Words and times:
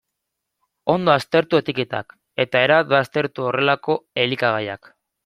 Ondo 0.93 1.11
aztertu 1.15 1.59
etiketak, 1.63 2.15
eta 2.45 2.63
erabat 2.69 2.89
baztertu 2.95 3.47
horrelako 3.51 3.97
elikagaiak. 4.25 4.91